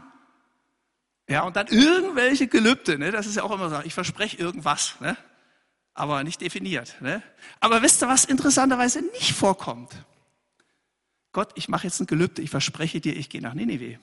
[1.29, 3.11] Ja, und dann irgendwelche Gelübde, ne?
[3.11, 5.17] das ist ja auch immer so, ich verspreche irgendwas, ne?
[5.97, 6.95] Aber nicht definiert.
[7.01, 7.23] Ne?
[7.59, 9.91] Aber wisst ihr, was interessanterweise nicht vorkommt?
[11.31, 13.99] Gott, ich mache jetzt ein Gelübde, ich verspreche dir, ich gehe nach Ninive.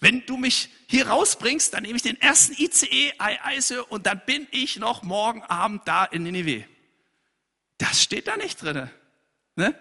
[0.00, 4.46] Wenn du mich hier rausbringst, dann nehme ich den ersten ICE, Eise und dann bin
[4.50, 6.64] ich noch morgen Abend da in Ninive.
[7.78, 8.90] Das steht da nicht drin.
[9.56, 9.74] Ne?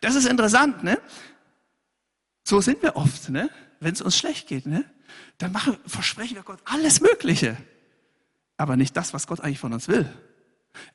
[0.00, 0.82] Das ist interessant.
[0.84, 1.00] Ne?
[2.44, 3.50] So sind wir oft, ne?
[3.80, 4.66] wenn es uns schlecht geht.
[4.66, 4.84] Ne?
[5.38, 7.56] Dann machen, versprechen wir Gott alles Mögliche.
[8.56, 10.12] Aber nicht das, was Gott eigentlich von uns will.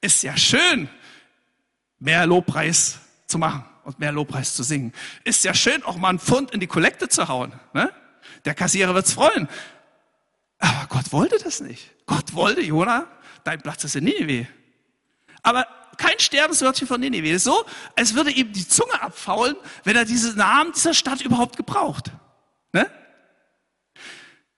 [0.01, 0.89] Ist ja schön,
[1.99, 4.93] mehr Lobpreis zu machen und mehr Lobpreis zu singen.
[5.23, 7.53] Ist ja schön, auch mal einen Pfund in die Kollekte zu hauen.
[7.73, 7.91] Ne?
[8.45, 9.47] Der Kassierer wird's freuen.
[10.59, 11.91] Aber Gott wollte das nicht.
[12.05, 13.07] Gott wollte, Jona,
[13.43, 14.47] dein Platz ist in Ninive.
[15.41, 17.37] Aber kein Sterbenswörtchen von Ninive.
[17.39, 22.11] So, als würde ihm die Zunge abfaulen, wenn er diesen Namen dieser Stadt überhaupt gebraucht.
[22.71, 22.89] Ne?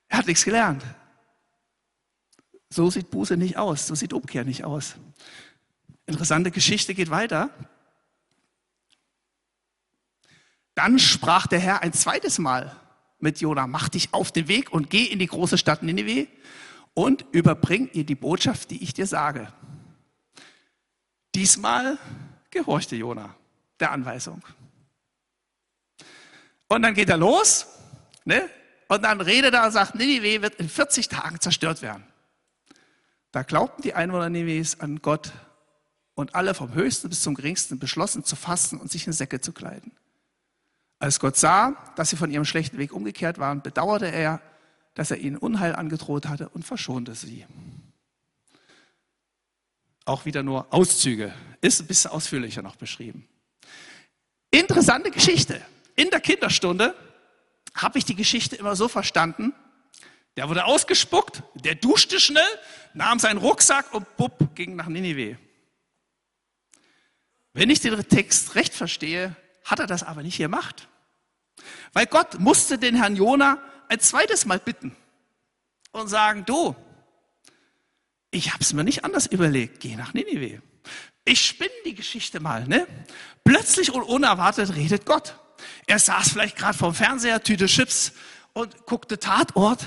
[0.08, 0.84] Er hat nichts gelernt.
[2.76, 4.96] So sieht Buße nicht aus, so sieht Umkehr nicht aus.
[6.08, 7.50] Interessante Geschichte geht weiter.
[10.74, 12.76] Dann sprach der Herr ein zweites Mal
[13.20, 16.28] mit Jona, mach dich auf den Weg und geh in die große Stadt Nineveh
[16.94, 19.54] und überbring ihr die Botschaft, die ich dir sage.
[21.34, 21.98] Diesmal
[22.52, 23.38] gehorchte Jona
[23.80, 24.44] der Anweisung.
[26.68, 27.68] Und dann geht er los,
[28.26, 28.50] ne?
[28.90, 32.04] Und dann redet er und sagt, Nineveh wird in 40 Tagen zerstört werden.
[33.36, 35.34] Da glaubten die Einwohner Ninevehs an Gott
[36.14, 39.52] und alle vom höchsten bis zum geringsten beschlossen zu fasten und sich in Säcke zu
[39.52, 39.92] kleiden.
[41.00, 44.40] Als Gott sah, dass sie von ihrem schlechten Weg umgekehrt waren, bedauerte er,
[44.94, 47.46] dass er ihnen Unheil angedroht hatte und verschonte sie.
[50.06, 53.28] Auch wieder nur Auszüge, ist ein bisschen ausführlicher noch beschrieben.
[54.50, 55.60] Interessante Geschichte.
[55.98, 56.96] In der Kinderstunde
[57.74, 59.54] habe ich die Geschichte immer so verstanden,
[60.38, 62.44] der wurde ausgespuckt, der duschte schnell,
[62.94, 65.38] nahm seinen Rucksack und bupp, ging nach Ninive.
[67.54, 70.88] Wenn ich den Text recht verstehe, hat er das aber nicht gemacht.
[71.94, 74.96] Weil Gott musste den Herrn Jona ein zweites Mal bitten
[75.92, 76.76] und sagen, du,
[78.32, 80.62] ich habe es mir nicht anders überlegt, geh nach Ninive.
[81.24, 82.68] Ich spinne die Geschichte mal.
[82.68, 82.86] Ne?
[83.44, 85.40] Plötzlich und unerwartet redet Gott.
[85.88, 88.12] Er saß vielleicht gerade vorm Fernseher, Tüte Chips
[88.54, 89.86] und guckte Tatort.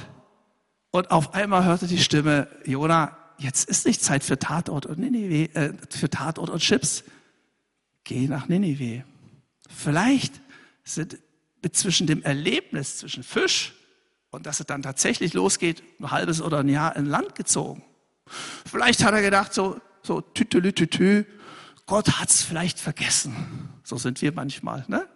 [0.91, 5.55] Und auf einmal hörte die Stimme, Jona, jetzt ist nicht Zeit für Tatort und Ninive,
[5.55, 7.05] äh, für Tatort und Chips.
[8.05, 9.05] Geh nach Ninive.
[9.69, 10.41] Vielleicht
[10.85, 11.19] sind
[11.73, 13.75] zwischen dem Erlebnis zwischen Fisch
[14.31, 17.85] und dass es dann tatsächlich losgeht, ein halbes oder ein Jahr in Land gezogen.
[18.67, 21.25] Vielleicht hat er gedacht, so, so tütelütütü,
[21.87, 23.71] Gott hat's vielleicht vergessen.
[23.83, 25.07] So sind wir manchmal, ne?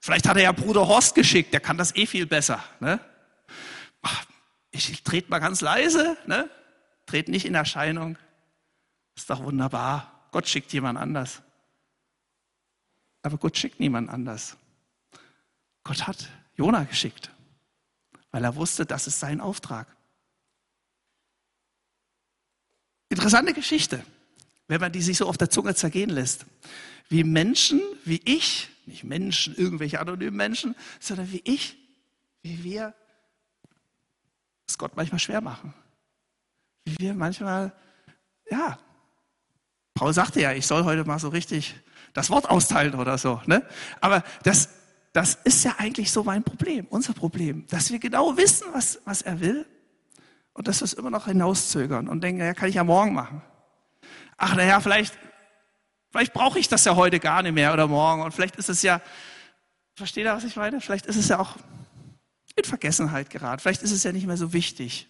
[0.00, 3.00] Vielleicht hat er ja Bruder Horst geschickt, der kann das eh viel besser, ne?
[4.78, 6.48] Ich trete mal ganz leise, ne?
[7.06, 8.16] Tret nicht in Erscheinung.
[9.16, 10.28] Ist doch wunderbar.
[10.30, 11.42] Gott schickt jemand anders.
[13.22, 14.56] Aber Gott schickt niemand anders.
[15.82, 17.30] Gott hat Jona geschickt,
[18.30, 19.88] weil er wusste, das ist sein Auftrag.
[23.08, 24.04] Interessante Geschichte,
[24.68, 26.46] wenn man die sich so auf der Zunge zergehen lässt.
[27.08, 31.76] Wie Menschen, wie ich, nicht Menschen, irgendwelche anonymen Menschen, sondern wie ich,
[32.42, 32.94] wie wir
[34.78, 35.74] Gott manchmal schwer machen.
[36.84, 37.72] Wie wir manchmal,
[38.50, 38.78] ja,
[39.94, 41.74] Paul sagte ja, ich soll heute mal so richtig
[42.12, 43.42] das Wort austeilen oder so.
[43.46, 43.66] Ne?
[44.00, 44.70] Aber das,
[45.12, 49.22] das ist ja eigentlich so mein Problem, unser Problem, dass wir genau wissen, was, was
[49.22, 49.66] er will
[50.52, 53.42] und dass wir es immer noch hinauszögern und denken, ja, kann ich ja morgen machen.
[54.36, 55.18] Ach, naja, vielleicht,
[56.10, 58.22] vielleicht brauche ich das ja heute gar nicht mehr oder morgen.
[58.22, 59.00] Und vielleicht ist es ja,
[59.96, 60.80] versteht ihr, was ich meine?
[60.80, 61.56] Vielleicht ist es ja auch
[62.58, 63.60] in Vergessenheit geraten.
[63.60, 65.08] Vielleicht ist es ja nicht mehr so wichtig.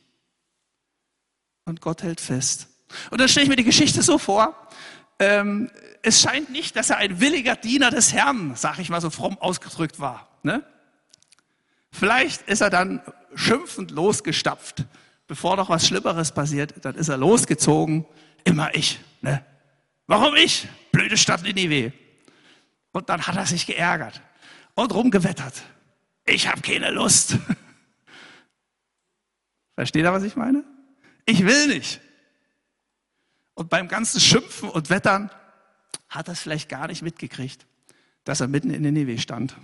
[1.64, 2.68] Und Gott hält fest.
[3.10, 4.54] Und dann stelle ich mir die Geschichte so vor.
[5.18, 5.70] Ähm,
[6.02, 9.36] es scheint nicht, dass er ein williger Diener des Herrn, sag ich mal so fromm
[9.38, 10.28] ausgedrückt war.
[10.42, 10.62] Ne?
[11.90, 13.02] Vielleicht ist er dann
[13.34, 14.86] schimpfend losgestapft
[15.28, 18.06] bevor noch was Schlimmeres passiert, dann ist er losgezogen.
[18.44, 18.98] Immer ich.
[19.20, 19.44] Ne?
[20.06, 20.66] Warum ich?
[20.90, 21.92] Blöde Stadt Ninive.
[22.92, 24.20] Und dann hat er sich geärgert
[24.74, 25.62] und rumgewettert.
[26.28, 27.38] Ich habe keine Lust.
[29.74, 30.64] Versteht ihr, was ich meine?
[31.24, 32.00] Ich will nicht.
[33.54, 35.30] Und beim ganzen Schimpfen und Wettern
[36.08, 37.66] hat er es vielleicht gar nicht mitgekriegt,
[38.24, 39.56] dass er mitten in Ninive stand.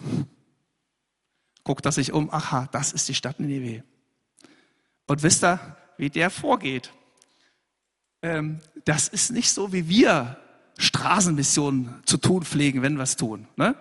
[1.64, 3.84] Guckt er sich um, aha, das ist die Stadt Ninive.
[5.06, 6.92] Und wisst ihr, wie der vorgeht?
[8.22, 10.38] Ähm, das ist nicht so, wie wir
[10.78, 13.48] Straßenmissionen zu tun pflegen, wenn wir es tun.
[13.56, 13.76] Ne?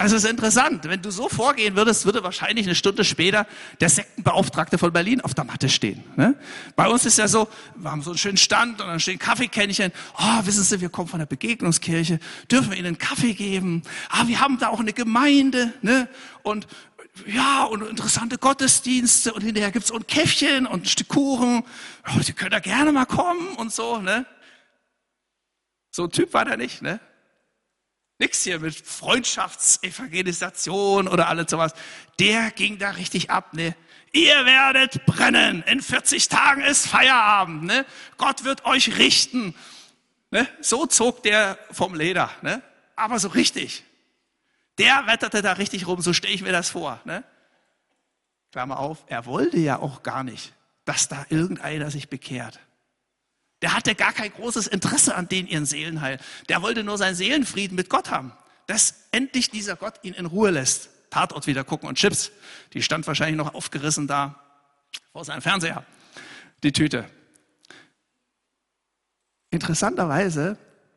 [0.00, 3.46] Also es ist interessant, wenn du so vorgehen würdest, würde wahrscheinlich eine Stunde später
[3.82, 6.02] der Sektenbeauftragte von Berlin auf der Matte stehen.
[6.16, 6.36] Ne?
[6.74, 9.92] Bei uns ist ja so, wir haben so einen schönen Stand und dann stehen Kaffeekännchen.
[10.18, 12.18] Oh, wissen Sie, wir kommen von der Begegnungskirche,
[12.50, 13.82] dürfen wir Ihnen einen Kaffee geben?
[14.08, 15.74] Ah, wir haben da auch eine Gemeinde.
[15.82, 16.08] Ne?
[16.44, 16.66] Und
[17.26, 21.62] ja, und interessante Gottesdienste und hinterher gibt's ein Käffchen und ein Stück Kuchen.
[22.08, 24.24] Oh, Sie können da gerne mal kommen und so, ne?
[25.90, 27.00] So ein Typ war der nicht, ne?
[28.20, 31.72] Nix hier mit Freundschaftsevangelisation oder alles sowas.
[32.18, 33.74] Der ging da richtig ab, ne?
[34.12, 35.62] Ihr werdet brennen.
[35.62, 37.86] In 40 Tagen ist Feierabend, ne?
[38.18, 39.54] Gott wird euch richten.
[40.30, 40.46] Ne?
[40.60, 42.60] So zog der vom Leder, ne?
[42.94, 43.84] Aber so richtig.
[44.78, 47.00] Der wetterte da richtig rum, so stelle ich mir das vor.
[47.04, 47.24] Ne?
[48.52, 50.52] Klammer auf, er wollte ja auch gar nicht,
[50.84, 52.60] dass da irgendeiner sich bekehrt.
[53.62, 56.18] Der hatte gar kein großes Interesse an den ihren Seelenheil.
[56.48, 58.32] Der wollte nur seinen Seelenfrieden mit Gott haben.
[58.66, 60.90] Dass endlich dieser Gott ihn in Ruhe lässt.
[61.10, 62.30] Tatort wieder gucken und Chips.
[62.72, 64.40] Die stand wahrscheinlich noch aufgerissen da
[65.12, 65.84] vor seinem Fernseher.
[66.62, 67.08] Die Tüte.
[69.50, 70.56] Interessanterweise,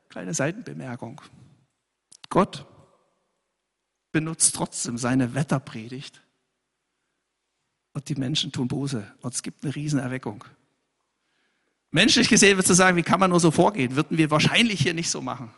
[0.10, 1.22] kleine Seitenbemerkung.
[2.30, 2.66] Gott
[4.12, 6.22] benutzt trotzdem seine Wetterpredigt.
[7.94, 9.12] Und die Menschen tun Buße.
[9.22, 10.46] Und es gibt eine Riesenerweckung.
[11.94, 13.96] Menschlich gesehen wird zu sagen, wie kann man nur so vorgehen?
[13.96, 15.54] Würden wir wahrscheinlich hier nicht so machen.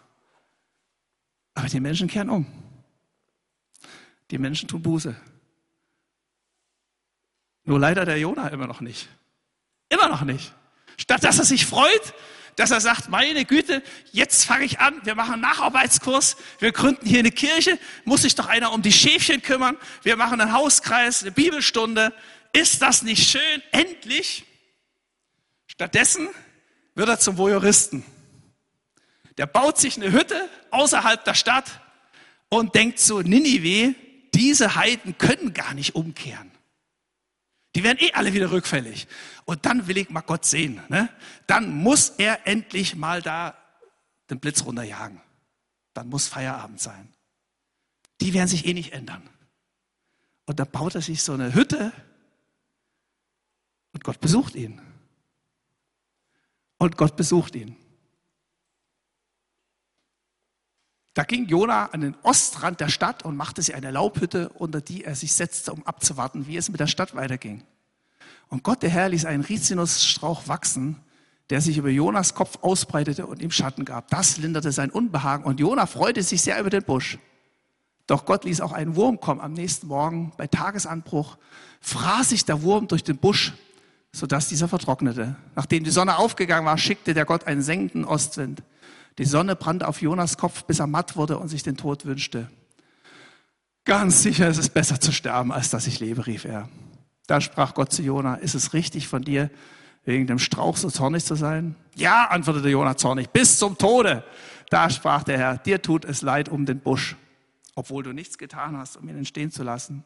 [1.54, 2.45] Aber die Menschen kehren um.
[4.30, 5.15] Die Menschen tun Buße.
[7.63, 9.08] Nur leider der Jonah immer noch nicht.
[9.88, 10.54] Immer noch nicht.
[10.98, 12.13] Statt dass er sich freut,
[12.58, 17.08] dass er sagt, meine Güte, jetzt fange ich an, wir machen einen Nacharbeitskurs, wir gründen
[17.08, 21.21] hier eine Kirche, muss sich doch einer um die Schäfchen kümmern, wir machen einen Hauskreis,
[21.21, 22.12] eine Bibelstunde.
[22.52, 23.63] Ist das nicht schön?
[23.71, 24.45] Endlich.
[25.76, 26.30] Stattdessen
[26.96, 28.04] wird er zum Voyeuristen.
[29.38, 31.82] Der baut sich eine Hütte außerhalb der Stadt
[32.50, 33.96] und denkt so, Ninive,
[34.34, 36.52] diese Heiden können gar nicht umkehren.
[37.76, 39.08] Die werden eh alle wieder rückfällig.
[39.44, 40.82] Und dann will ich mal Gott sehen.
[40.88, 41.10] Ne?
[41.46, 43.58] Dann muss er endlich mal da
[44.30, 45.22] den Blitz runterjagen.
[45.94, 47.14] Dann muss Feierabend sein.
[48.22, 49.30] Die werden sich eh nicht ändern.
[50.46, 51.92] Und dann baut er sich so eine Hütte
[53.92, 54.82] und Gott besucht ihn.
[56.78, 57.76] Und Gott besucht ihn.
[61.14, 65.06] Da ging Jona an den Ostrand der Stadt und machte sich eine Laubhütte, unter die
[65.06, 67.64] er sich setzte, um abzuwarten, wie es mit der Stadt weiterging.
[68.50, 70.98] Und Gott, der Herr, ließ einen Rizinusstrauch wachsen,
[71.50, 74.10] der sich über Jonas Kopf ausbreitete und ihm Schatten gab.
[74.10, 77.18] Das linderte sein Unbehagen und Jona freute sich sehr über den Busch.
[78.08, 80.34] Doch Gott ließ auch einen Wurm kommen am nächsten Morgen.
[80.38, 81.38] Bei Tagesanbruch
[81.80, 83.54] fraß sich der Wurm durch den Busch,
[84.15, 85.36] sodass dieser vertrocknete.
[85.56, 88.63] Nachdem die Sonne aufgegangen war, schickte der Gott einen sengenden Ostwind.
[89.17, 92.49] Die Sonne brannte auf Jonas Kopf, bis er matt wurde und sich den Tod wünschte.
[93.84, 96.69] Ganz sicher ist es besser zu sterben, als dass ich lebe, rief er.
[97.28, 99.49] Da sprach Gott zu Jona, ist es richtig von dir,
[100.06, 101.75] wegen dem Strauch so zornig zu sein?
[101.95, 104.23] Ja, antwortete Jona zornig, bis zum Tode.
[104.69, 107.17] Da sprach der Herr, dir tut es leid um den Busch,
[107.75, 110.06] obwohl du nichts getan hast, um ihn entstehen zu lassen.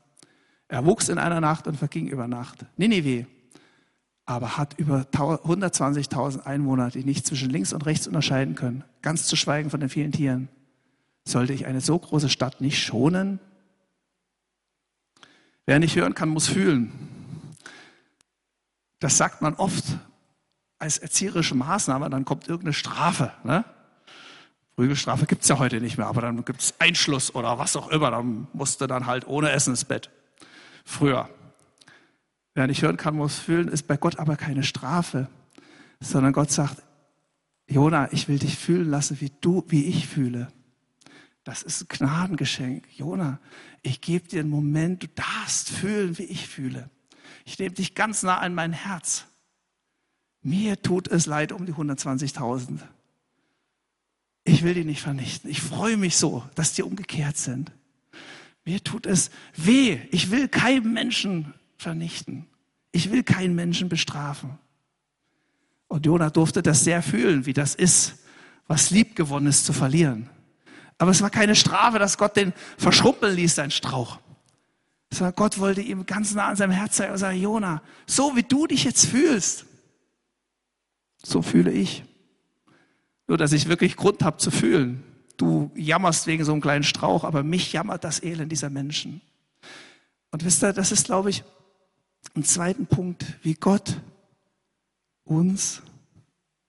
[0.68, 2.66] Er wuchs in einer Nacht und verging über Nacht.
[2.76, 3.28] Ninive
[4.30, 9.36] aber hat über 120.000 Einwohner, die nicht zwischen links und rechts unterscheiden können, ganz zu
[9.36, 10.50] schweigen von den vielen Tieren.
[11.28, 13.40] Sollte ich eine so große Stadt nicht schonen?
[15.66, 16.92] Wer nicht hören kann, muss fühlen.
[19.00, 19.84] Das sagt man oft
[20.78, 23.34] als erzieherische Maßnahme, dann kommt irgendeine Strafe.
[23.44, 23.66] Ne?
[24.76, 27.90] Prügelstrafe gibt es ja heute nicht mehr, aber dann gibt es Einschluss oder was auch
[27.90, 28.12] immer.
[28.12, 30.12] Dann musste dann halt ohne Essen ins Bett.
[30.86, 31.28] Früher.
[32.60, 35.30] Wer nicht hören kann, muss fühlen, ist bei Gott aber keine Strafe,
[36.02, 36.84] sondern Gott sagt,
[37.70, 40.52] Jona, ich will dich fühlen lassen, wie du, wie ich fühle.
[41.46, 42.84] Das ist ein Gnadengeschenk.
[42.92, 43.40] Jona,
[43.82, 46.90] ich gebe dir einen Moment, du darfst fühlen, wie ich fühle.
[47.46, 49.24] Ich nehme dich ganz nah an mein Herz.
[50.42, 52.80] Mir tut es leid um die 120.000.
[54.44, 55.50] Ich will die nicht vernichten.
[55.50, 57.72] Ich freue mich so, dass die umgekehrt sind.
[58.66, 60.02] Mir tut es weh.
[60.12, 62.49] Ich will keinem Menschen vernichten.
[62.92, 64.58] Ich will keinen Menschen bestrafen.
[65.88, 68.16] Und Jonah durfte das sehr fühlen, wie das ist,
[68.68, 70.30] was liebgewonnenes zu verlieren.
[71.00, 74.20] Aber es war keine Strafe, dass Gott den verschrumpeln ließ, sein Strauch.
[75.12, 78.44] Sondern Gott wollte ihm ganz nah an seinem Herz sein und sagen, Jona, so wie
[78.44, 79.66] du dich jetzt fühlst,
[81.24, 82.04] so fühle ich.
[83.28, 85.04] Nur, dass ich wirklich Grund habe zu fühlen.
[85.38, 89.22] Du jammerst wegen so einem kleinen Strauch, aber mich jammert das Elend dieser Menschen.
[90.32, 91.44] Und wisst ihr, das ist, glaube ich,
[92.36, 94.00] einen zweiten Punkt, wie Gott
[95.24, 95.82] uns,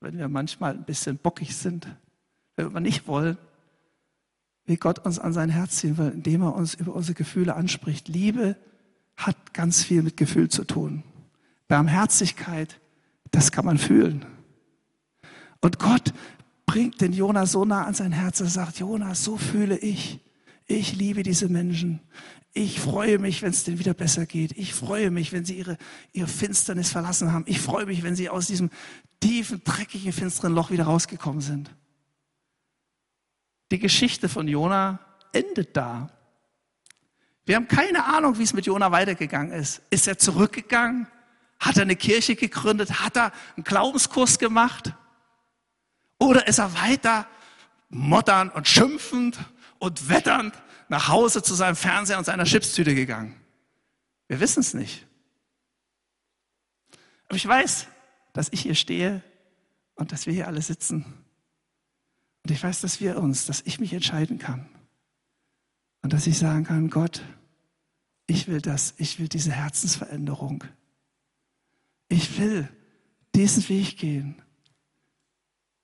[0.01, 1.87] wenn wir manchmal ein bisschen bockig sind,
[2.57, 3.39] wenn wir nicht wollen,
[4.65, 8.09] wie Gott uns an sein Herz ziehen will, indem er uns über unsere Gefühle anspricht.
[8.09, 8.57] Liebe
[9.17, 11.03] hat ganz viel mit Gefühl zu tun.
[11.69, 12.81] Barmherzigkeit,
[13.31, 14.25] das kann man fühlen.
[15.61, 16.13] Und Gott
[16.67, 20.21] bringt den Jona so nah an sein Herz, er sagt, Jona, so fühle ich.
[20.71, 21.99] Ich liebe diese Menschen.
[22.53, 24.57] Ich freue mich, wenn es denen wieder besser geht.
[24.57, 25.77] Ich freue mich, wenn sie ihre,
[26.13, 27.45] ihre Finsternis verlassen haben.
[27.49, 28.71] Ich freue mich, wenn sie aus diesem
[29.19, 31.75] tiefen, dreckigen, finsteren Loch wieder rausgekommen sind.
[33.73, 35.01] Die Geschichte von Jona
[35.33, 36.09] endet da.
[37.47, 39.83] Wir haben keine Ahnung, wie es mit Jona weitergegangen ist.
[39.91, 41.09] Ist er zurückgegangen?
[41.59, 43.01] Hat er eine Kirche gegründet?
[43.01, 44.95] Hat er einen Glaubenskurs gemacht?
[46.21, 47.27] Oder ist er weiter
[47.89, 49.37] mottern und schimpfend
[49.81, 50.55] und wetternd
[50.89, 53.35] nach Hause zu seinem Fernseher und seiner Chipstüte gegangen?
[54.29, 55.07] Wir wissen es nicht.
[57.27, 57.89] Aber ich weiß,
[58.33, 59.23] dass ich hier stehe
[59.95, 61.05] und dass wir hier alle sitzen.
[62.45, 64.69] Und ich weiß, dass wir uns, dass ich mich entscheiden kann.
[66.03, 67.23] Und dass ich sagen kann, Gott,
[68.27, 70.65] ich will das, ich will diese Herzensveränderung.
[72.09, 72.69] Ich will
[73.35, 74.41] diesen Weg gehen.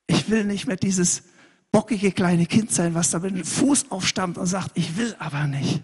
[0.06, 1.24] Ich will nicht mehr dieses
[1.76, 5.46] bockige kleine Kind sein, was da mit dem Fuß aufstammt und sagt, ich will aber
[5.46, 5.82] nicht.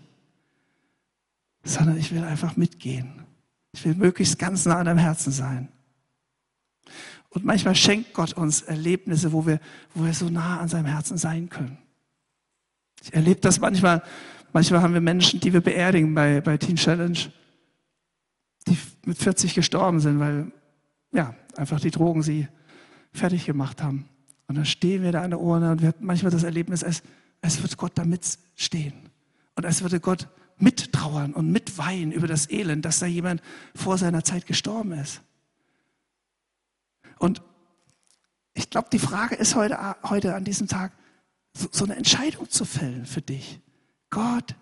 [1.64, 3.26] Sondern ich will einfach mitgehen.
[3.72, 5.68] Ich will möglichst ganz nah an deinem Herzen sein.
[7.28, 9.60] Und manchmal schenkt Gott uns Erlebnisse, wo wir,
[9.94, 11.76] wo wir so nah an seinem Herzen sein können.
[13.02, 14.02] Ich erlebe das manchmal.
[14.54, 17.18] Manchmal haben wir Menschen, die wir beerdigen bei, bei Teen Challenge,
[18.66, 20.52] die mit 40 gestorben sind, weil,
[21.12, 22.48] ja, einfach die Drogen sie
[23.12, 24.08] fertig gemacht haben.
[24.52, 27.02] Und dann stehen wir da an der Urne und wir haben manchmal das Erlebnis, als,
[27.40, 28.92] als würde Gott da mitstehen.
[29.54, 30.28] Und als würde Gott
[30.58, 33.40] mittrauern und mitweinen über das Elend, dass da jemand
[33.74, 35.22] vor seiner Zeit gestorben ist.
[37.18, 37.40] Und
[38.52, 40.92] ich glaube, die Frage ist heute, heute an diesem Tag,
[41.56, 43.58] so, so eine Entscheidung zu fällen für dich.
[44.10, 44.54] Gott,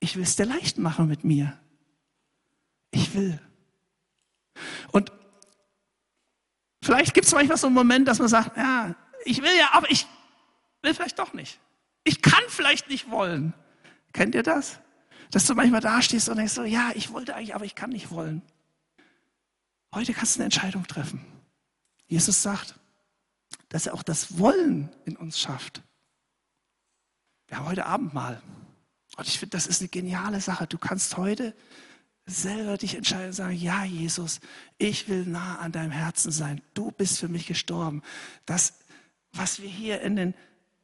[0.00, 1.58] ich will es dir leicht machen mit mir.
[2.90, 3.40] Ich will.
[4.92, 5.12] Und
[6.82, 9.90] vielleicht gibt es manchmal so einen Moment, dass man sagt, ja, ich will ja, aber
[9.90, 10.06] ich
[10.82, 11.60] will vielleicht doch nicht.
[12.04, 13.54] Ich kann vielleicht nicht wollen.
[14.12, 14.80] Kennt ihr das?
[15.30, 17.90] Dass du manchmal da stehst und denkst so, ja, ich wollte eigentlich, aber ich kann
[17.90, 18.42] nicht wollen.
[19.94, 21.24] Heute kannst du eine Entscheidung treffen.
[22.06, 22.74] Jesus sagt,
[23.68, 25.82] dass er auch das Wollen in uns schafft.
[27.46, 28.42] Wir haben heute Abendmahl.
[29.16, 30.66] Und ich finde, das ist eine geniale Sache.
[30.66, 31.54] Du kannst heute
[32.26, 34.40] selber dich entscheiden und sagen, ja, Jesus,
[34.78, 36.60] ich will nah an deinem Herzen sein.
[36.74, 38.02] Du bist für mich gestorben.
[38.46, 38.74] Das,
[39.32, 40.34] was wir hier in den,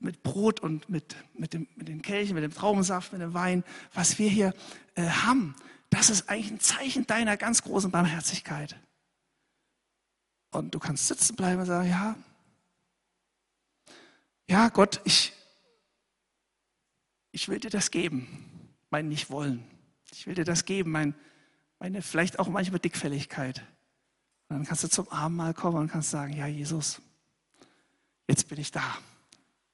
[0.01, 3.65] mit Brot und mit, mit, dem, mit den Kelchen, mit dem Traubensaft, mit dem Wein,
[3.95, 4.53] was wir hier
[4.95, 5.55] äh, haben,
[5.91, 8.77] das ist eigentlich ein Zeichen deiner ganz großen Barmherzigkeit.
[10.51, 12.17] Und du kannst sitzen bleiben und sagen, ja,
[14.51, 15.35] ja, Gott, ich,
[17.33, 19.63] ich will dir das geben, mein Nicht-Wollen.
[20.13, 21.15] Ich will dir das geben, mein,
[21.79, 23.63] meine vielleicht auch manchmal Dickfälligkeit.
[24.49, 27.01] Und dann kannst du zum Abendmahl kommen und kannst sagen, ja, Jesus,
[28.27, 28.99] jetzt bin ich da.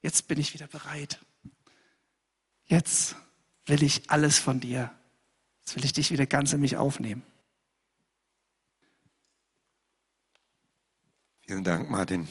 [0.02, 1.18] Jetzt bin ich wieder bereit.
[2.66, 3.16] Jetzt
[3.66, 4.92] will ich alles von dir.
[5.60, 7.22] Jetzt will ich dich wieder ganz in mich aufnehmen.
[11.46, 12.28] Vielen Dank, Martin.